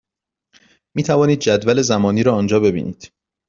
[0.95, 3.11] می توانید جدول زمانی را آنجا ببینید.